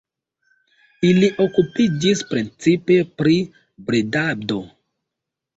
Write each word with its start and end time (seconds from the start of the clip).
Ili 1.09 1.27
okupiĝis 1.43 2.23
precipe 2.31 2.97
pri 3.21 3.37
bredado. 3.91 4.61